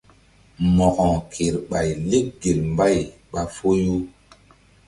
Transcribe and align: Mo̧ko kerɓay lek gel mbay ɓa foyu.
Mo̧ko 0.75 1.07
kerɓay 1.31 1.87
lek 2.09 2.25
gel 2.41 2.59
mbay 2.73 2.97
ɓa 3.31 3.41
foyu. 3.55 3.95